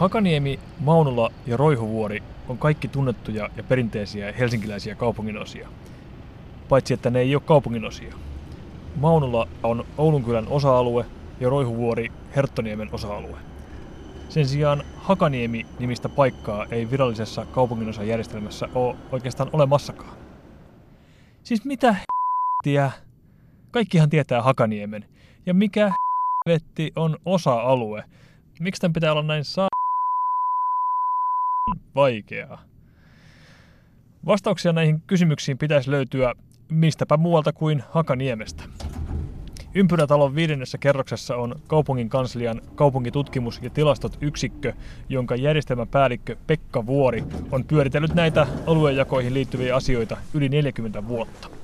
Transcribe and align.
Hakaniemi, 0.00 0.60
Maunula 0.78 1.30
ja 1.46 1.56
Roihuvuori 1.56 2.22
on 2.48 2.58
kaikki 2.58 2.88
tunnettuja 2.88 3.50
ja 3.56 3.62
perinteisiä 3.62 4.32
helsinkiläisiä 4.32 4.94
kaupunginosia. 4.94 5.68
Paitsi 6.68 6.94
että 6.94 7.10
ne 7.10 7.18
ei 7.18 7.34
ole 7.34 7.42
kaupunginosia. 7.46 8.14
Maunula 8.96 9.48
on 9.62 9.84
Oulunkylän 9.98 10.46
osa-alue 10.48 11.06
ja 11.40 11.48
Roihuvuori 11.48 12.12
Herttoniemen 12.36 12.88
osa-alue. 12.92 13.38
Sen 14.28 14.46
sijaan 14.46 14.84
Hakaniemi-nimistä 14.96 16.08
paikkaa 16.08 16.66
ei 16.70 16.90
virallisessa 16.90 17.46
kaupunginosajärjestelmässä 17.46 18.68
ole 18.74 18.96
oikeastaan 19.12 19.50
olemassakaan. 19.52 20.16
Siis 21.42 21.64
mitä 21.64 21.92
h***tiä? 21.92 22.90
Kaikkihan 23.70 24.10
tietää 24.10 24.42
Hakaniemen. 24.42 25.04
Ja 25.46 25.54
mikä 25.54 25.92
vetti 26.46 26.92
on 26.96 27.16
osa-alue? 27.24 28.04
Miksi 28.60 28.80
tämän 28.80 28.92
pitää 28.92 29.12
olla 29.12 29.22
näin 29.22 29.44
saa 29.44 29.69
vaikeaa? 31.94 32.62
Vastauksia 34.26 34.72
näihin 34.72 35.02
kysymyksiin 35.06 35.58
pitäisi 35.58 35.90
löytyä 35.90 36.34
mistäpä 36.68 37.16
muualta 37.16 37.52
kuin 37.52 37.82
Hakaniemestä. 37.90 38.62
Ympyrätalon 39.74 40.34
viidennessä 40.34 40.78
kerroksessa 40.78 41.36
on 41.36 41.60
kaupungin 41.66 42.08
kanslian 42.08 42.60
kaupunkitutkimus- 42.74 43.60
ja 43.62 43.70
tilastot 43.70 44.18
yksikkö, 44.20 44.72
jonka 45.08 45.36
järjestelmäpäällikkö 45.36 46.36
Pekka 46.46 46.86
Vuori 46.86 47.24
on 47.50 47.64
pyöritellyt 47.64 48.14
näitä 48.14 48.46
aluejakoihin 48.66 49.34
liittyviä 49.34 49.76
asioita 49.76 50.16
yli 50.34 50.48
40 50.48 51.08
vuotta. 51.08 51.59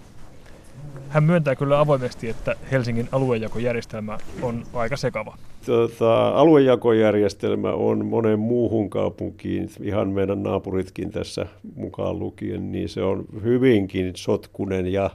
Hän 1.09 1.25
myöntää 1.25 1.57
kyllä 1.57 1.81
avoimesti, 1.81 2.29
että 2.29 2.57
Helsingin 2.73 3.09
aluejakojärjestelmä 3.13 4.19
on 4.43 4.63
aika 4.75 4.97
sekava. 4.97 5.37
Tota, 5.67 6.29
aluejakojärjestelmä 6.29 7.73
on 7.73 8.07
monen 8.07 8.39
muuhun 8.39 8.91
kaupunkiin, 8.91 9.71
ihan 9.83 10.09
meidän 10.09 10.43
naapuritkin 10.43 11.11
tässä 11.11 11.47
mukaan 11.77 12.19
lukien, 12.19 12.73
niin 12.73 12.89
se 12.89 13.03
on 13.03 13.25
hyvinkin 13.43 14.13
sotkunen 14.17 14.87
ja, 14.87 15.11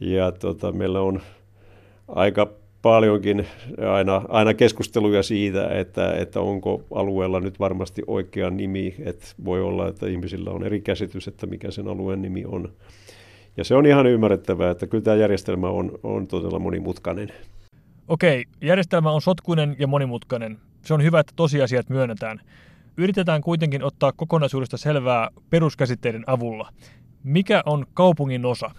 ja 0.00 0.32
tota, 0.32 0.72
meillä 0.72 1.00
on 1.00 1.20
aika 2.08 2.48
paljonkin 2.82 3.46
aina, 3.92 4.22
aina 4.28 4.54
keskusteluja 4.54 5.22
siitä, 5.22 5.68
että, 5.68 6.14
että 6.14 6.40
onko 6.40 6.82
alueella 6.94 7.40
nyt 7.40 7.60
varmasti 7.60 8.02
oikea 8.06 8.50
nimi. 8.50 8.94
Että 8.98 9.26
voi 9.44 9.62
olla, 9.62 9.88
että 9.88 10.06
ihmisillä 10.06 10.50
on 10.50 10.64
eri 10.64 10.80
käsitys, 10.80 11.28
että 11.28 11.46
mikä 11.46 11.70
sen 11.70 11.88
alueen 11.88 12.22
nimi 12.22 12.44
on. 12.44 12.72
Ja 13.56 13.64
se 13.64 13.74
on 13.74 13.86
ihan 13.86 14.06
ymmärrettävää, 14.06 14.70
että 14.70 14.86
kyllä 14.86 15.04
tämä 15.04 15.16
järjestelmä 15.16 15.68
on, 15.68 15.98
on 16.02 16.26
todella 16.26 16.58
monimutkainen. 16.58 17.32
Okei, 18.08 18.44
järjestelmä 18.60 19.10
on 19.10 19.22
sotkuinen 19.22 19.76
ja 19.78 19.86
monimutkainen. 19.86 20.58
Se 20.84 20.94
on 20.94 21.02
hyvä, 21.02 21.20
että 21.20 21.32
tosiasiat 21.36 21.88
myönnetään. 21.88 22.40
Yritetään 22.96 23.40
kuitenkin 23.40 23.82
ottaa 23.82 24.12
kokonaisuudesta 24.12 24.76
selvää 24.76 25.30
peruskäsitteiden 25.50 26.24
avulla. 26.26 26.68
Mikä 27.24 27.62
on 27.66 27.86
kaupungin 27.94 28.44
osa? 28.44 28.70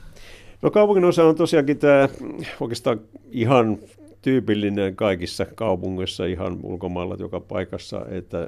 No 0.62 0.72
kaupungin 0.72 1.06
osa 1.06 1.24
on 1.24 1.36
tosiaankin 1.36 1.78
tämä 1.78 2.10
oikeastaan 2.60 3.00
ihan 3.32 3.78
tyypillinen 4.22 4.96
kaikissa 4.96 5.46
kaupungeissa, 5.46 6.26
ihan 6.26 6.60
ulkomailla 6.64 7.16
joka 7.20 7.40
paikassa, 7.40 8.06
että, 8.10 8.48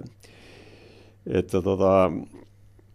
että 1.27 1.61
tota, 1.61 2.11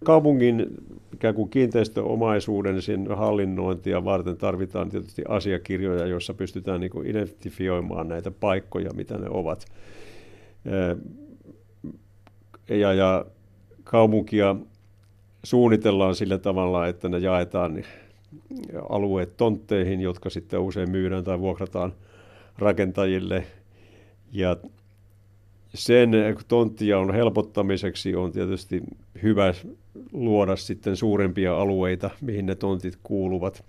kaupungin 0.04 0.66
ikään 1.14 1.34
kuin 1.34 1.50
kiinteistöomaisuuden 1.50 2.82
sen 2.82 3.06
hallinnointia 3.16 4.04
varten 4.04 4.36
tarvitaan 4.36 4.90
tietysti 4.90 5.22
asiakirjoja, 5.28 6.06
joissa 6.06 6.34
pystytään 6.34 6.80
niin 6.80 6.90
kuin 6.90 7.06
identifioimaan 7.06 8.08
näitä 8.08 8.30
paikkoja, 8.30 8.90
mitä 8.94 9.18
ne 9.18 9.26
ovat. 9.30 9.64
Ja, 12.68 12.92
ja 12.92 13.24
kaupunkia 13.84 14.56
suunnitellaan 15.44 16.14
sillä 16.14 16.38
tavalla, 16.38 16.86
että 16.86 17.08
ne 17.08 17.18
jaetaan 17.18 17.82
alueet 18.88 19.36
tontteihin, 19.36 20.00
jotka 20.00 20.30
sitten 20.30 20.60
usein 20.60 20.90
myydään 20.90 21.24
tai 21.24 21.40
vuokrataan 21.40 21.92
rakentajille. 22.58 23.46
Ja 24.32 24.56
sen 25.74 26.10
tonttijaon 26.48 27.14
helpottamiseksi 27.14 28.14
on 28.14 28.32
tietysti 28.32 28.82
hyvä 29.22 29.54
luoda 30.12 30.56
sitten 30.56 30.96
suurempia 30.96 31.56
alueita, 31.56 32.10
mihin 32.20 32.46
ne 32.46 32.54
tontit 32.54 32.98
kuuluvat. 33.02 33.64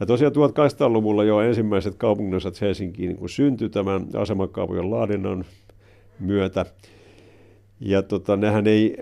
Ja 0.00 0.06
tosiaan 0.06 0.32
1800-luvulla 0.32 1.24
jo 1.24 1.40
ensimmäiset 1.40 1.94
kaupunginosat 1.94 2.60
Helsinkiin 2.60 3.16
niin 3.16 3.28
syntyi 3.28 3.68
tämän 3.68 4.06
asemakaapujen 4.16 4.90
laadinnan 4.90 5.44
myötä. 6.20 6.66
Ja 7.80 8.02
tota, 8.02 8.36
nehän 8.36 8.66
ei 8.66 8.96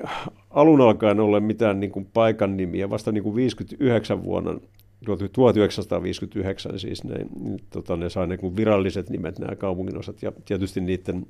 alun 0.50 0.80
alkaen 0.80 1.20
ole 1.20 1.40
mitään 1.40 1.80
niin 1.80 1.90
kuin 1.90 2.08
paikan 2.14 2.56
nimiä. 2.56 2.90
Vasta 2.90 3.12
niin 3.12 3.22
kuin 3.22 3.36
59 3.36 4.24
vuonna 4.24 4.60
1959 5.04 6.78
siis 6.78 7.04
ne, 7.04 7.26
tota, 7.70 7.96
ne 7.96 8.10
sai 8.10 8.26
niin 8.26 8.56
viralliset 8.56 9.10
nimet 9.10 9.38
nämä 9.38 9.56
kaupunginosat 9.56 10.22
ja 10.22 10.32
tietysti 10.44 10.80
niiden 10.80 11.26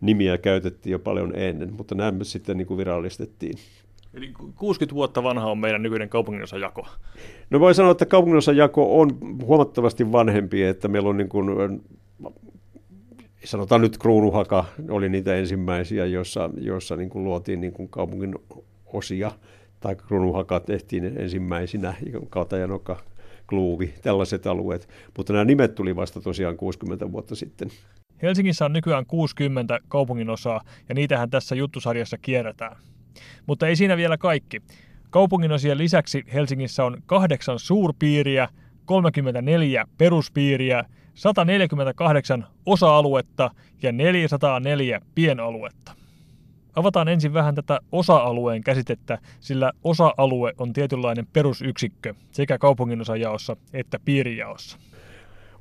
nimiä 0.00 0.38
käytettiin 0.38 0.90
jo 0.90 0.98
paljon 0.98 1.36
ennen, 1.36 1.72
mutta 1.72 1.94
nämä 1.94 2.24
sitten 2.24 2.56
niin 2.56 2.66
kuin 2.66 2.78
virallistettiin. 2.78 3.54
Eli 4.14 4.32
60 4.56 4.94
vuotta 4.94 5.22
vanha 5.22 5.50
on 5.50 5.58
meidän 5.58 5.82
nykyinen 5.82 6.08
kaupunginosajako. 6.08 6.86
No 7.50 7.60
voi 7.60 7.74
sanoa, 7.74 7.92
että 7.92 8.06
kaupunginosajako 8.06 9.00
on 9.00 9.18
huomattavasti 9.42 10.12
vanhempi, 10.12 10.62
että 10.62 10.88
meillä 10.88 11.08
on 11.08 11.16
niin 11.16 11.28
kuin, 11.28 11.80
sanotaan 13.44 13.80
nyt 13.80 13.98
Kruunuhaka 13.98 14.64
oli 14.90 15.08
niitä 15.08 15.36
ensimmäisiä, 15.36 16.06
joissa, 16.06 16.50
joissa 16.56 16.96
niin 16.96 17.10
kuin 17.10 17.24
luotiin 17.24 17.60
niin 17.60 17.72
kuin 17.72 17.88
kaupungin 17.88 18.34
osia 18.86 19.32
tai 19.80 19.96
kruunuhaka 19.96 20.60
tehtiin 20.60 21.04
ensimmäisinä, 21.04 21.94
Kautajanokka, 22.30 23.02
Kluuvi, 23.46 23.94
tällaiset 24.02 24.46
alueet. 24.46 24.88
Mutta 25.16 25.32
nämä 25.32 25.44
nimet 25.44 25.74
tuli 25.74 25.96
vasta 25.96 26.20
tosiaan 26.20 26.56
60 26.56 27.12
vuotta 27.12 27.34
sitten. 27.34 27.68
Helsingissä 28.22 28.64
on 28.64 28.72
nykyään 28.72 29.06
60 29.06 29.80
kaupunginosaa 29.88 30.60
ja 30.88 30.94
niitähän 30.94 31.30
tässä 31.30 31.54
juttusarjassa 31.54 32.18
kierretään. 32.18 32.76
Mutta 33.46 33.68
ei 33.68 33.76
siinä 33.76 33.96
vielä 33.96 34.16
kaikki. 34.16 34.62
Kaupunginosien 35.10 35.78
lisäksi 35.78 36.24
Helsingissä 36.32 36.84
on 36.84 36.96
kahdeksan 37.06 37.58
suurpiiriä, 37.58 38.48
34 38.84 39.84
peruspiiriä, 39.98 40.84
148 41.14 42.46
osa-aluetta 42.66 43.50
ja 43.82 43.92
404 43.92 45.00
pienaluetta. 45.14 45.92
Avataan 46.76 47.08
ensin 47.08 47.34
vähän 47.34 47.54
tätä 47.54 47.80
osa-alueen 47.92 48.64
käsitettä, 48.64 49.18
sillä 49.40 49.72
osa-alue 49.84 50.52
on 50.58 50.72
tietynlainen 50.72 51.26
perusyksikkö 51.32 52.14
sekä 52.30 52.58
kaupunginosajaossa 52.58 53.56
että 53.72 53.98
piirijaossa. 54.04 54.78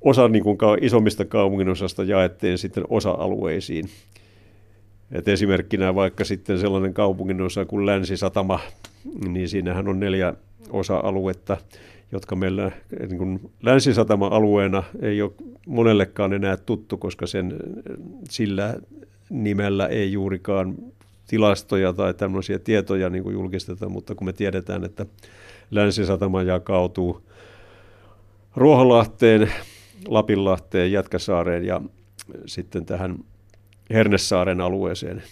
Osa 0.02 0.28
niin 0.28 0.44
kuin 0.44 0.58
isommista 0.82 1.26
kaupunginosasta 1.26 2.04
jaettiin 2.04 2.58
sitten 2.58 2.84
osa-alueisiin. 2.90 3.90
Et 5.12 5.28
esimerkkinä 5.28 5.96
vaikka 5.96 6.26
sitten 6.26 6.60
sellainen 6.60 6.94
kaupunginosa 6.94 7.66
kuin 7.66 7.86
Länsi-Satama, 7.86 8.60
niin 9.28 9.50
siinähän 9.50 9.88
on 9.88 10.00
neljä 10.00 10.34
osa-aluetta, 10.70 11.58
jotka 12.12 12.36
meillä 12.36 12.72
niin 13.00 13.18
kuin 13.18 13.52
Länsi-Satama-alueena 13.64 14.84
ei 15.02 15.22
ole 15.22 15.32
monellekaan 15.68 16.34
enää 16.34 16.58
tuttu, 16.58 16.98
koska 16.98 17.28
sen, 17.28 17.54
sillä 18.30 18.76
nimellä 19.30 19.88
ei 19.88 20.12
juurikaan 20.12 20.76
tilastoja 21.28 21.94
tai 21.94 22.14
tämmöisiä 22.14 22.60
tietoja 22.60 23.10
niin 23.10 23.24
kuin 23.24 23.34
julkistetaan, 23.34 23.92
mutta 23.92 24.16
kun 24.16 24.26
me 24.26 24.34
tiedetään, 24.34 24.84
että 24.84 25.06
Länsisatama 25.72 26.44
jakautuu 26.44 27.22
Ruoholahteen, 28.56 29.52
Lapinlahteen, 30.08 30.92
Jätkäsaareen 30.92 31.66
ja 31.66 31.82
sitten 32.46 32.86
tähän 32.86 33.20
Hernesaaren 33.90 34.62
alueeseen, 34.62 35.24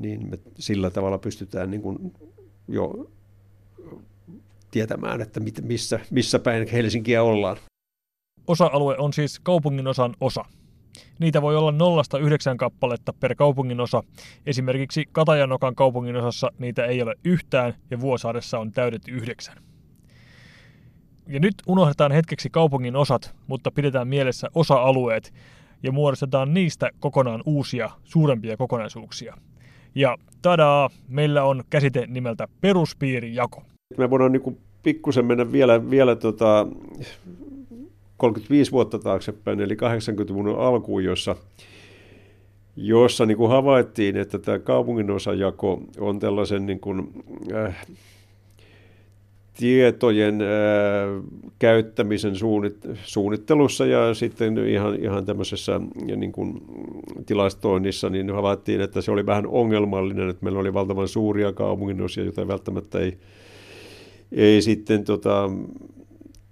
niin 0.00 0.30
me 0.30 0.38
sillä 0.58 0.90
tavalla 0.90 1.18
pystytään 1.18 1.70
niin 1.70 1.82
kuin 1.82 2.12
jo 2.68 3.10
tietämään, 4.70 5.20
että 5.20 5.40
missä, 5.62 6.00
missä 6.10 6.38
päin 6.38 6.68
Helsinkiä 6.68 7.22
ollaan. 7.22 7.56
Osa-alue 8.46 8.96
on 8.98 9.12
siis 9.12 9.40
kaupungin 9.40 9.86
osan 9.86 10.14
osa. 10.20 10.44
Niitä 11.18 11.42
voi 11.42 11.56
olla 11.56 11.72
nollasta 11.72 12.18
yhdeksän 12.18 12.56
kappaletta 12.56 13.12
per 13.12 13.34
kaupunginosa. 13.34 14.02
Esimerkiksi 14.46 15.04
Katajanokan 15.12 15.74
kaupunginosassa 15.74 16.52
niitä 16.58 16.84
ei 16.84 17.02
ole 17.02 17.14
yhtään 17.24 17.74
ja 17.90 18.00
Vuosaaressa 18.00 18.58
on 18.58 18.72
täydet 18.72 19.08
yhdeksän. 19.08 19.56
Ja 21.26 21.40
nyt 21.40 21.54
unohdetaan 21.66 22.12
hetkeksi 22.12 22.50
kaupungin 22.50 22.96
osat, 22.96 23.34
mutta 23.46 23.70
pidetään 23.70 24.08
mielessä 24.08 24.48
osa-alueet 24.54 25.34
ja 25.82 25.92
muodostetaan 25.92 26.54
niistä 26.54 26.90
kokonaan 27.00 27.42
uusia, 27.46 27.90
suurempia 28.04 28.56
kokonaisuuksia. 28.56 29.36
Ja 29.94 30.16
tadaa, 30.42 30.90
meillä 31.08 31.44
on 31.44 31.64
käsite 31.70 32.06
nimeltä 32.06 32.48
peruspiirijako. 32.60 33.62
Me 33.98 34.10
voidaan 34.10 34.32
niin 34.32 34.58
pikkusen 34.82 35.24
mennä 35.24 35.52
vielä, 35.52 35.90
vielä 35.90 36.16
tota, 36.16 36.66
35 38.16 38.72
vuotta 38.72 38.98
taaksepäin, 38.98 39.60
eli 39.60 39.74
80-luvun 39.74 40.58
alkuun, 40.58 41.04
jossa 41.04 41.36
jossa 42.76 43.26
niin 43.26 43.36
kuin 43.36 43.50
havaittiin, 43.50 44.16
että 44.16 44.38
tämä 44.38 44.58
kaupunginosajako 44.58 45.82
on 45.98 46.18
tällaisen 46.18 46.66
niin 46.66 46.80
kuin, 46.80 47.24
äh, 47.54 47.86
tietojen 49.58 50.40
äh, 50.40 50.48
käyttämisen 51.58 52.36
suunnit, 52.36 52.76
suunnittelussa 53.04 53.86
ja 53.86 54.14
sitten 54.14 54.58
ihan, 54.58 54.94
ihan 54.94 55.24
tämmöisessä 55.24 55.80
niin 56.16 56.32
kuin 56.32 56.62
tilastoinnissa, 57.26 58.10
niin 58.10 58.34
havaittiin, 58.34 58.80
että 58.80 59.00
se 59.00 59.10
oli 59.10 59.26
vähän 59.26 59.46
ongelmallinen, 59.46 60.28
että 60.28 60.44
meillä 60.44 60.60
oli 60.60 60.74
valtavan 60.74 61.08
suuria 61.08 61.52
kaupunginosia, 61.52 62.24
joita 62.24 62.48
välttämättä 62.48 62.98
ei, 62.98 63.18
ei 64.32 64.62
sitten 64.62 65.04
tota, 65.04 65.50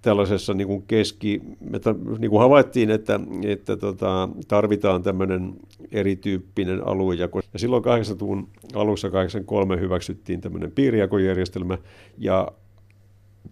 tällaisessa 0.01 0.53
niin 0.53 0.67
kuin 0.67 0.83
keski, 0.87 1.41
ta, 1.81 1.95
niin 2.19 2.31
kuin 2.31 2.41
havaittiin, 2.41 2.91
että, 2.91 3.19
että 3.43 3.77
tota, 3.77 4.29
tarvitaan 4.47 5.03
tämmöinen 5.03 5.53
erityyppinen 5.91 6.87
aluejako. 6.87 7.41
Ja 7.53 7.59
silloin 7.59 7.83
80-luvun 7.83 8.47
alussa 8.73 9.09
83 9.09 9.79
hyväksyttiin 9.79 10.41
tämmöinen 10.41 10.71
piirijakojärjestelmä 10.71 11.77
ja 12.17 12.47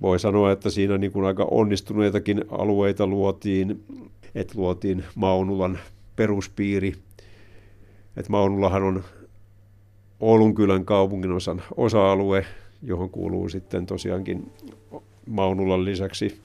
voi 0.02 0.20
sanoa, 0.20 0.52
että 0.52 0.70
siinä 0.70 0.98
niin 0.98 1.12
kuin 1.12 1.26
aika 1.26 1.48
onnistuneitakin 1.52 2.46
alueita 2.50 3.08
luotiin, 3.08 3.84
että 4.36 4.54
luotiin 4.58 5.04
Maunulan 5.16 5.80
peruspiiri. 6.16 6.96
Että 8.18 8.32
Maunulahan 8.32 8.84
on 8.84 9.04
Oulunkylän 10.20 10.86
kaupunginosan 10.86 11.62
osa-alue, 11.78 12.46
johon 12.82 13.10
kuuluu 13.10 13.50
sitten 13.50 13.86
tosiaankin 13.86 14.52
Maunulan 15.28 15.86
lisäksi 15.86 16.42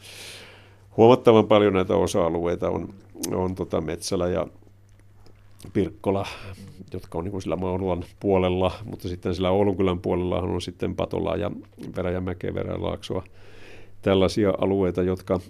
huomattavan 0.96 1.46
paljon 1.46 1.72
näitä 1.72 1.96
osa-alueita 1.96 2.70
on, 2.70 2.94
on 3.32 3.54
tota 3.54 3.80
Metsälä 3.80 4.28
ja 4.28 4.46
Pirkkola, 5.72 6.26
jotka 6.92 7.18
on 7.18 7.24
niin 7.24 7.42
sillä 7.42 7.56
Maunulan 7.56 8.04
puolella, 8.20 8.72
mutta 8.84 9.08
sitten 9.08 9.34
sillä 9.34 9.50
Oulunkylän 9.50 9.98
puolella 9.98 10.40
on 10.40 10.62
sitten 10.62 10.96
Patola 10.96 11.36
ja 11.36 11.50
Veräjämäkeä, 11.96 12.54
Veräjälaaksoa. 12.54 13.24
Tällaisia 14.02 14.52
alueita, 14.58 15.02
jotka, 15.02 15.40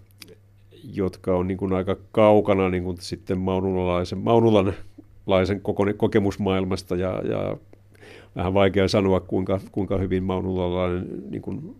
jotka 0.94 1.36
on 1.36 1.48
niin 1.48 1.58
kuin 1.58 1.72
aika 1.72 1.96
kaukana 2.12 2.68
niin 2.68 2.84
kuin 2.84 2.96
sitten 3.00 3.38
maunulalaisen, 3.38 4.18
maunulalaisen 4.18 5.60
kokemusmaailmasta 5.96 6.96
ja, 6.96 7.22
ja 7.28 7.56
vähän 8.36 8.54
vaikea 8.54 8.88
sanoa, 8.88 9.20
kuinka, 9.20 9.60
kuinka 9.72 9.98
hyvin 9.98 10.22
maunulalainen 10.24 11.30
niin 11.30 11.42
kuin 11.42 11.76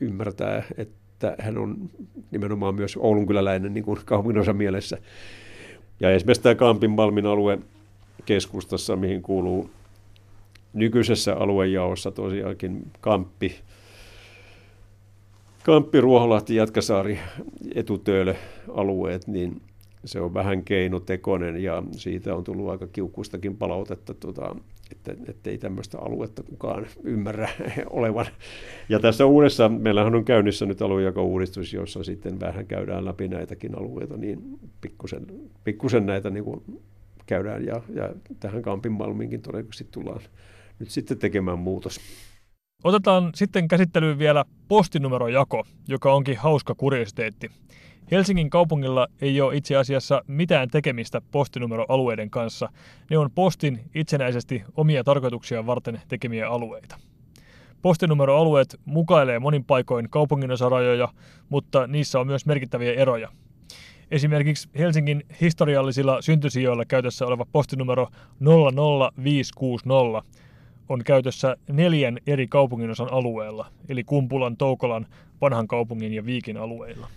ymmärtää, 0.00 0.62
että 0.76 1.36
hän 1.38 1.58
on 1.58 1.90
nimenomaan 2.30 2.74
myös 2.74 2.96
Oulunkyläläinen 2.96 3.74
niin 3.74 3.84
kuin 3.84 3.98
kaupunginosa 4.04 4.52
mielessä. 4.52 4.98
Ja 6.00 6.10
esimerkiksi 6.10 6.42
tämä 6.42 6.54
Kampin 6.54 6.90
Malmin 6.90 7.26
alue 7.26 7.58
keskustassa, 8.24 8.96
mihin 8.96 9.22
kuuluu 9.22 9.70
nykyisessä 10.72 11.36
aluejaossa 11.36 12.10
tosiaankin 12.10 12.90
Kamppi, 13.00 13.54
Kamppi, 15.62 16.00
Ruoholahti, 16.00 16.54
Jätkäsaari, 16.54 17.18
Etutöölö 17.74 18.34
alueet, 18.74 19.26
niin 19.26 19.62
se 20.04 20.20
on 20.20 20.34
vähän 20.34 20.64
keinotekoinen 20.64 21.62
ja 21.62 21.82
siitä 21.92 22.34
on 22.34 22.44
tullut 22.44 22.70
aika 22.70 22.86
kiukkuistakin 22.86 23.56
palautetta, 23.56 24.14
tuota, 24.14 24.56
että 25.28 25.50
ei 25.50 25.58
tämmöistä 25.58 25.98
aluetta 25.98 26.42
kukaan 26.42 26.86
ymmärrä 27.02 27.48
olevan. 27.90 28.26
Ja 28.88 28.98
tässä 28.98 29.26
uudessa, 29.26 29.68
meillähän 29.68 30.14
on 30.14 30.24
käynnissä 30.24 30.66
nyt 30.66 30.82
aluejako-uudistus, 30.82 31.72
jossa 31.72 32.04
sitten 32.04 32.40
vähän 32.40 32.66
käydään 32.66 33.04
läpi 33.04 33.28
näitäkin 33.28 33.78
alueita, 33.78 34.16
niin 34.16 34.42
pikkusen, 34.80 35.26
pikkusen 35.64 36.06
näitä 36.06 36.30
niin 36.30 36.44
kuin 36.44 36.62
käydään 37.26 37.66
ja, 37.66 37.82
ja 37.94 38.14
tähän 38.40 38.62
Kampin 38.62 38.92
Malminkin 38.92 39.42
todennäköisesti 39.42 39.88
tullaan 39.90 40.20
nyt 40.78 40.90
sitten 40.90 41.18
tekemään 41.18 41.58
muutos. 41.58 42.00
Otetaan 42.84 43.30
sitten 43.34 43.68
käsittelyyn 43.68 44.18
vielä 44.18 44.44
postinumerojako, 44.68 45.64
joka 45.88 46.14
onkin 46.14 46.36
hauska 46.36 46.74
kuriositeetti. 46.74 47.50
Helsingin 48.10 48.50
kaupungilla 48.50 49.08
ei 49.20 49.40
ole 49.40 49.56
itse 49.56 49.76
asiassa 49.76 50.22
mitään 50.26 50.68
tekemistä 50.68 51.20
postinumeroalueiden 51.30 52.30
kanssa. 52.30 52.68
Ne 53.10 53.18
on 53.18 53.30
postin 53.30 53.80
itsenäisesti 53.94 54.62
omia 54.76 55.04
tarkoituksia 55.04 55.66
varten 55.66 56.00
tekemiä 56.08 56.48
alueita. 56.48 56.96
Postinumeroalueet 57.82 58.80
mukailee 58.84 59.38
monin 59.38 59.64
paikoin 59.64 60.10
kaupunginosarajoja, 60.10 61.08
mutta 61.48 61.86
niissä 61.86 62.20
on 62.20 62.26
myös 62.26 62.46
merkittäviä 62.46 62.92
eroja. 62.92 63.28
Esimerkiksi 64.10 64.68
Helsingin 64.78 65.22
historiallisilla 65.40 66.22
syntysijoilla 66.22 66.84
käytössä 66.84 67.26
oleva 67.26 67.46
postinumero 67.52 68.08
00560 69.24 70.22
on 70.88 71.04
käytössä 71.04 71.56
neljän 71.68 72.18
eri 72.26 72.48
kaupunginosan 72.48 73.12
alueella, 73.12 73.66
eli 73.88 74.04
Kumpulan, 74.04 74.56
Toukolan, 74.56 75.06
Vanhan 75.40 75.68
kaupungin 75.68 76.12
ja 76.12 76.26
Viikin 76.26 76.56
alueilla. 76.56 77.08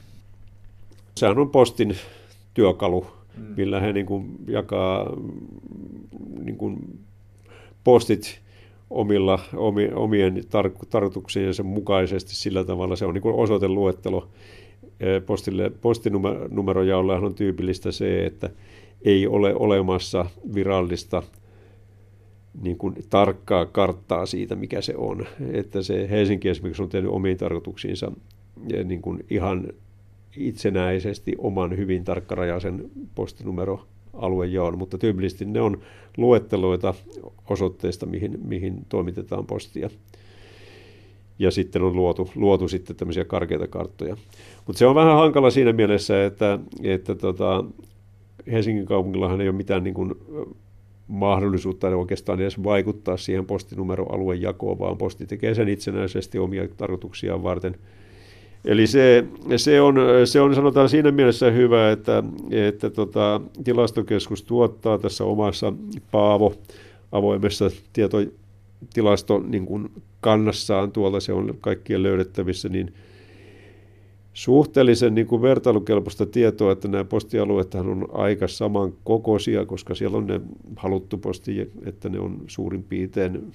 Sehän 1.17 1.39
on 1.39 1.49
postin 1.49 1.95
työkalu, 2.53 3.07
mm. 3.37 3.43
millä 3.57 3.79
he 3.79 3.93
niin 3.93 4.05
kuin 4.05 4.35
jakaa 4.47 5.13
niin 6.43 6.57
kuin 6.57 6.99
postit 7.83 8.39
omilla, 8.89 9.39
omien 9.95 10.37
tar- 10.37 10.85
tarkoituksiensa 10.89 11.63
mukaisesti 11.63 12.35
sillä 12.35 12.63
tavalla. 12.63 12.95
Se 12.95 13.05
on 13.05 13.13
niin 13.13 13.21
kuin 13.21 13.35
osoiteluettelo. 13.35 14.27
Postille, 15.25 15.69
postinumerojaollahan 15.69 17.23
on 17.23 17.35
tyypillistä 17.35 17.91
se, 17.91 18.25
että 18.25 18.49
ei 19.01 19.27
ole 19.27 19.55
olemassa 19.55 20.25
virallista 20.53 21.23
niin 22.61 22.77
kuin 22.77 22.95
tarkkaa 23.09 23.65
karttaa 23.65 24.25
siitä, 24.25 24.55
mikä 24.55 24.81
se 24.81 24.93
on. 24.97 25.25
Että 25.53 25.81
se 25.81 26.09
Helsinki 26.09 26.49
esimerkiksi 26.49 26.83
on 26.83 26.89
tehnyt 26.89 27.11
omiin 27.11 27.37
tarkoituksiinsa 27.37 28.11
niin 28.83 29.01
kuin 29.01 29.25
ihan 29.29 29.67
itsenäisesti 30.37 31.35
oman 31.37 31.77
hyvin 31.77 32.03
tarkkarajaisen 32.03 32.89
postinumero 33.15 33.87
aluejaon, 34.13 34.77
mutta 34.77 34.97
tyypillisesti 34.97 35.45
ne 35.45 35.61
on 35.61 35.81
luetteloita 36.17 36.93
osoitteista, 37.49 38.05
mihin, 38.05 38.39
mihin 38.45 38.85
toimitetaan 38.89 39.45
postia. 39.45 39.89
Ja 41.39 41.51
sitten 41.51 41.81
on 41.81 41.95
luotu, 41.95 42.29
luotu 42.35 42.67
sitten 42.67 42.95
tämmöisiä 42.95 43.25
karkeita 43.25 43.67
karttoja. 43.67 44.17
Mutta 44.67 44.79
se 44.79 44.85
on 44.85 44.95
vähän 44.95 45.15
hankala 45.15 45.49
siinä 45.49 45.73
mielessä, 45.73 46.25
että, 46.25 46.59
että 46.83 47.15
tota, 47.15 47.63
Helsingin 48.51 48.85
kaupungillahan 48.85 49.41
ei 49.41 49.49
ole 49.49 49.57
mitään 49.57 49.83
niin 49.83 49.93
kuin, 49.93 50.15
mahdollisuutta 51.07 51.87
oikeastaan 51.87 52.41
edes 52.41 52.63
vaikuttaa 52.63 53.17
siihen 53.17 53.45
postinumeroalueen 53.45 54.41
jakoon, 54.41 54.79
vaan 54.79 54.97
posti 54.97 55.25
tekee 55.25 55.55
sen 55.55 55.69
itsenäisesti 55.69 56.39
omia 56.39 56.67
tarkoituksiaan 56.77 57.43
varten– 57.43 57.75
Eli 58.65 58.87
se, 58.87 59.25
se, 59.57 59.81
on, 59.81 59.95
se 60.25 60.41
on 60.41 60.55
sanotaan 60.55 60.89
siinä 60.89 61.11
mielessä 61.11 61.51
hyvä, 61.51 61.91
että, 61.91 62.23
että 62.51 62.89
tota, 62.89 63.41
tilastokeskus 63.63 64.43
tuottaa 64.43 64.97
tässä 64.97 65.23
omassa 65.23 65.73
Paavo 66.11 66.53
avoimessa 67.11 67.69
tietotilasto 67.93 69.39
niin 69.39 69.65
kuin 69.65 69.89
kannassaan, 70.21 70.91
tuolta 70.91 71.19
se 71.19 71.33
on 71.33 71.57
kaikkien 71.61 72.03
löydettävissä, 72.03 72.69
niin 72.69 72.93
suhteellisen 74.33 75.15
niin 75.15 75.27
kuin 75.27 75.41
vertailukelpoista 75.41 76.25
tietoa, 76.25 76.71
että 76.71 76.87
nämä 76.87 77.03
postialueet 77.03 77.75
on 77.75 78.07
aika 78.11 78.47
samankokoisia, 78.47 79.65
koska 79.65 79.95
siellä 79.95 80.17
on 80.17 80.27
ne 80.27 80.41
haluttu 80.75 81.17
posti, 81.17 81.71
että 81.85 82.09
ne 82.09 82.19
on 82.19 82.41
suurin 82.47 82.83
piirtein 82.83 83.51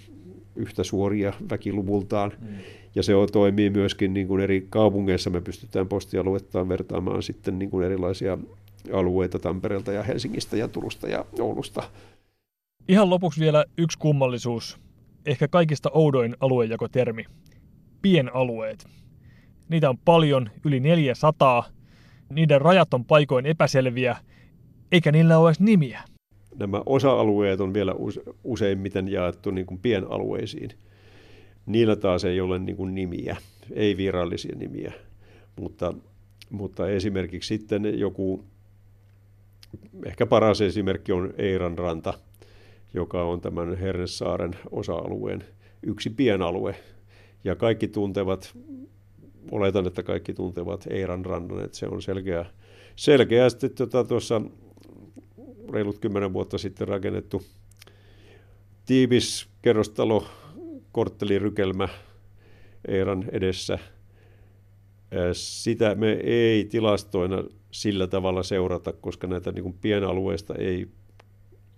yhtä 0.57 0.85
suoria 0.85 1.33
väkiluvultaan. 1.51 2.33
Mm. 2.41 2.49
Ja 2.95 3.03
se 3.03 3.13
toimii 3.33 3.71
myöskin 3.71 4.15
niin 4.15 4.29
kuin 4.29 4.43
eri 4.43 4.67
kaupungeissa. 4.71 5.31
Me 5.31 5.41
pystytään 5.41 5.89
postialuettaan 5.89 6.69
vertaamaan 6.69 7.23
sitten 7.23 7.59
niin 7.59 7.71
kuin 7.71 7.87
erilaisia 7.87 8.39
alueita 8.93 9.39
Tampereelta 9.39 9.93
ja 9.93 10.03
Helsingistä 10.03 10.57
ja 10.57 10.69
Turusta 10.69 11.09
ja 11.09 11.25
Oulusta. 11.41 11.83
Ihan 12.89 13.11
lopuksi 13.11 13.41
vielä 13.41 13.65
yksi 13.79 13.99
kummallisuus. 13.99 14.81
Ehkä 15.27 15.49
kaikista 15.49 15.91
oudoin 15.93 16.37
aluejakotermi. 16.41 17.25
Pienalueet. 18.03 18.87
Niitä 19.69 19.91
on 19.91 19.99
paljon, 19.99 20.51
yli 20.65 20.81
400. 20.81 21.65
Niiden 22.29 22.61
rajat 22.61 22.95
on 22.95 23.05
paikoin 23.05 23.47
epäselviä, 23.47 24.17
eikä 24.93 25.13
niillä 25.13 25.39
ole 25.39 25.49
edes 25.49 25.61
nimiä 25.61 26.03
nämä 26.59 26.83
osa-alueet 26.87 27.61
on 27.61 27.75
vielä 27.75 27.95
useimmiten 28.45 29.09
jaettu 29.09 29.51
niin 29.51 29.67
kuin 29.67 29.81
pienalueisiin. 29.81 30.71
Niillä 31.67 31.97
taas 31.97 32.25
ei 32.25 32.41
ole 32.41 32.59
niin 32.59 32.77
kuin 32.77 32.95
nimiä, 32.95 33.37
ei 33.73 33.97
virallisia 33.97 34.57
nimiä, 34.57 34.93
mutta, 35.57 35.95
mutta 36.51 36.89
esimerkiksi 36.89 37.49
sitten 37.49 37.99
joku, 37.99 38.45
ehkä 40.07 40.27
paras 40.27 40.61
esimerkki 40.61 41.13
on 41.13 41.35
Eiran 41.39 41.79
ranta, 41.79 42.15
joka 42.95 43.23
on 43.23 43.41
tämän 43.41 43.79
Hernesaaren 43.79 44.57
osa-alueen 44.71 45.45
yksi 45.83 46.11
pienalue. 46.11 46.75
Ja 47.45 47.57
kaikki 47.57 47.89
tuntevat, 47.89 48.59
oletan, 49.51 49.87
että 49.87 50.03
kaikki 50.03 50.35
tuntevat 50.35 50.87
Eiran 50.91 51.25
rannan, 51.25 51.65
että 51.65 51.79
se 51.79 51.87
on 51.87 52.03
selkeä, 52.03 52.47
selkeästi 52.97 53.69
tuota, 53.69 54.05
tuossa 54.05 54.43
reilut 55.73 55.99
kymmenen 55.99 56.33
vuotta 56.33 56.59
sitten 56.59 56.89
rakennettu 56.89 57.43
tiivis 58.87 59.49
kerrostalo, 59.63 60.27
korttelirykelmä 60.93 61.89
Eeran 62.89 63.25
edessä. 63.33 63.79
Sitä 65.33 65.95
me 65.95 66.13
ei 66.13 66.65
tilastoina 66.65 67.45
sillä 67.71 68.07
tavalla 68.07 68.43
seurata, 68.43 68.93
koska 68.93 69.27
näitä 69.27 69.53
niin 69.53 69.63
kuin 69.63 69.79
pienalueista 69.81 70.55
ei 70.55 70.89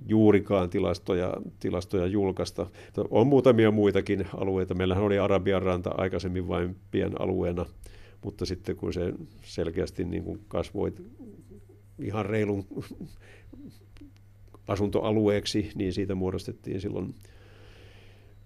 juurikaan 0.06 0.71
tilastoja, 0.71 1.35
tilastoja 1.61 2.06
julkaista. 2.06 2.66
On 3.11 3.26
muutamia 3.26 3.71
muitakin 3.71 4.26
alueita. 4.37 4.75
Meillähän 4.75 5.04
oli 5.04 5.18
Arabian 5.18 5.62
ranta 5.62 5.90
aikaisemmin 5.99 6.49
vain 6.49 6.76
pienalueena, 6.90 7.66
mutta 8.25 8.47
sitten 8.47 8.76
kun 8.76 8.92
se 8.92 9.12
selkeästi 9.42 10.04
niin 10.04 10.25
kuin 10.25 10.40
kasvoi 10.49 10.92
ihan 12.02 12.26
reilun 12.26 12.66
asuntoalueeksi, 14.68 15.71
niin 15.75 15.92
siitä 15.92 16.14
muodostettiin 16.14 16.80
silloin 16.80 17.14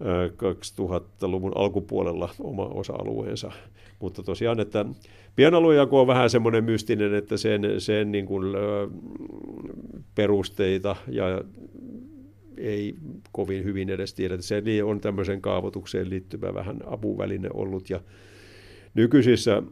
2000-luvun 0.01 1.53
alkupuolella 1.55 2.29
oma 2.41 2.65
osa-alueensa. 2.67 3.53
Mutta 3.99 4.23
tosiaan, 4.23 4.61
että 4.61 4.85
pienaluejako 5.37 6.01
on 6.01 6.07
vähän 6.07 6.31
semmoinen 6.31 6.65
mystinen, 6.65 7.15
että 7.15 7.37
sen, 7.37 7.63
sen 7.79 8.13
niin 8.13 8.27
kuin, 8.27 8.45
perusteita 10.15 10.97
ja 11.09 11.45
ei 12.57 12.95
kovin 13.33 13.65
hyvin 13.65 13.91
edes 13.91 14.15
tiedetä. 14.15 14.43
Se 14.43 14.63
on 14.85 15.01
tämmöisen 15.01 15.41
kaavoitukseen 15.41 16.11
liittyvä 16.11 16.55
vähän 16.55 16.81
apuväline 16.87 17.49
ollut 17.55 17.91
ja 17.91 18.01
nykyisissä 18.95 19.63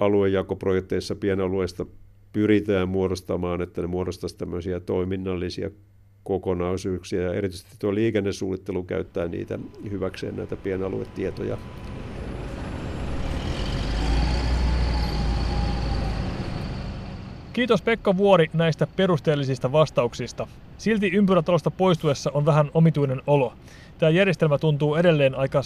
aluejakoprojekteissa 0.00 1.14
pienalueista 1.14 1.86
pyritään 2.32 2.88
muodostamaan, 2.88 3.62
että 3.62 3.80
ne 3.80 3.86
muodostaisivat 3.86 4.38
tämmöisiä 4.38 4.80
toiminnallisia 4.80 5.70
kokonaisuuksia 6.26 7.22
ja 7.22 7.34
erityisesti 7.34 7.76
tuo 7.78 7.94
liikennesuunnittelu 7.94 8.82
käyttää 8.82 9.28
niitä 9.28 9.58
hyväkseen 9.90 10.36
näitä 10.36 10.56
pienaluetietoja. 10.56 11.58
Kiitos 17.52 17.82
Pekka 17.82 18.16
Vuori 18.16 18.50
näistä 18.52 18.86
perusteellisista 18.96 19.72
vastauksista. 19.72 20.46
Silti 20.78 21.08
ympyrätalosta 21.08 21.70
poistuessa 21.70 22.30
on 22.34 22.46
vähän 22.46 22.70
omituinen 22.74 23.22
olo. 23.26 23.52
Tämä 23.98 24.10
järjestelmä 24.10 24.58
tuntuu 24.58 24.94
edelleen 24.94 25.34
aika 25.34 25.62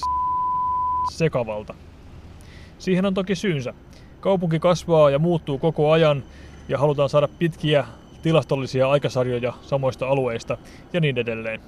sekavalta. 1.13 1.75
Siihen 2.79 3.07
on 3.07 3.15
toki 3.15 3.35
syynsä. 3.35 3.75
Kaupunki 4.21 4.59
kasvaa 4.59 5.11
ja 5.11 5.19
muuttuu 5.19 5.59
koko 5.59 5.91
ajan 5.91 6.23
ja 6.69 6.79
halutaan 6.79 7.09
saada 7.09 7.29
pitkiä 7.39 7.85
tilastollisia 8.23 8.91
aikasarjoja 8.91 9.53
samoista 9.63 10.09
alueista 10.09 10.59
ja 10.93 11.01
niin 11.01 11.19
edelleen. 11.19 11.61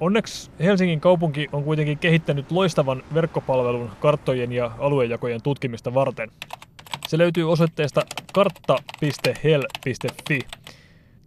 Onneksi 0.00 0.50
Helsingin 0.60 1.00
kaupunki 1.00 1.48
on 1.52 1.64
kuitenkin 1.64 1.98
kehittänyt 1.98 2.50
loistavan 2.50 3.02
verkkopalvelun 3.14 3.90
karttojen 4.00 4.52
ja 4.52 4.70
aluejakojen 4.78 5.42
tutkimista 5.42 5.94
varten. 5.94 6.30
Se 7.08 7.18
löytyy 7.18 7.52
osoitteesta 7.52 8.02
kartta.hel.fi. 8.32 10.38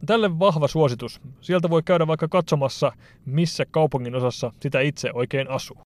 Tälle 0.06 0.40
vahva 0.40 0.68
suositus. 0.68 1.22
Sieltä 1.42 1.70
voi 1.70 1.84
käydä 1.84 2.08
vaikka 2.08 2.28
katsomassa, 2.28 2.92
missä 3.26 3.66
kaupungin 3.66 4.16
osassa 4.16 4.52
sitä 4.60 4.80
itse 4.80 5.10
oikein 5.14 5.50
asuu. 5.50 5.78